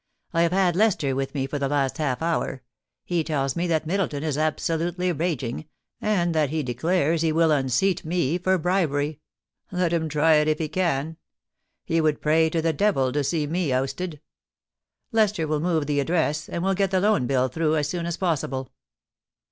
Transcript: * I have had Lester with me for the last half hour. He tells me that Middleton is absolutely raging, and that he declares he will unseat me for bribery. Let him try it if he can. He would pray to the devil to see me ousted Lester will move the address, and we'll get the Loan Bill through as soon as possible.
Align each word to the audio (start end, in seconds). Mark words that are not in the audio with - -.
* 0.19 0.33
I 0.33 0.41
have 0.41 0.51
had 0.51 0.75
Lester 0.75 1.15
with 1.15 1.35
me 1.35 1.45
for 1.45 1.59
the 1.59 1.67
last 1.69 1.99
half 1.99 2.23
hour. 2.23 2.63
He 3.05 3.23
tells 3.23 3.55
me 3.55 3.67
that 3.67 3.85
Middleton 3.85 4.23
is 4.23 4.35
absolutely 4.35 5.11
raging, 5.11 5.67
and 6.01 6.33
that 6.33 6.49
he 6.49 6.63
declares 6.63 7.21
he 7.21 7.31
will 7.31 7.51
unseat 7.51 8.03
me 8.03 8.39
for 8.39 8.57
bribery. 8.57 9.19
Let 9.71 9.93
him 9.93 10.09
try 10.09 10.37
it 10.37 10.47
if 10.47 10.57
he 10.57 10.69
can. 10.69 11.17
He 11.85 12.01
would 12.01 12.19
pray 12.19 12.49
to 12.49 12.63
the 12.63 12.73
devil 12.73 13.11
to 13.11 13.23
see 13.23 13.45
me 13.45 13.71
ousted 13.71 14.19
Lester 15.11 15.47
will 15.47 15.59
move 15.59 15.85
the 15.85 15.99
address, 15.99 16.49
and 16.49 16.63
we'll 16.63 16.73
get 16.73 16.89
the 16.89 16.99
Loan 16.99 17.27
Bill 17.27 17.47
through 17.47 17.75
as 17.75 17.87
soon 17.87 18.07
as 18.07 18.17
possible. 18.17 18.71